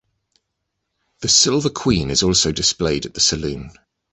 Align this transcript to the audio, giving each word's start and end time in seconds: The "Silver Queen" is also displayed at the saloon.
The 1.19 1.27
"Silver 1.29 1.69
Queen" 1.69 2.09
is 2.09 2.23
also 2.23 2.51
displayed 2.51 3.05
at 3.05 3.13
the 3.13 3.19
saloon. 3.19 3.69